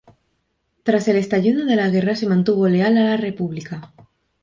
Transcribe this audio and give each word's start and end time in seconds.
Tras 0.81 1.07
el 1.09 1.17
estallido 1.17 1.63
de 1.63 1.75
la 1.75 1.89
guerra 1.89 2.15
se 2.15 2.25
mantuvo 2.25 2.67
leal 2.67 2.97
a 2.97 3.03
la 3.03 3.17
República. 3.17 3.93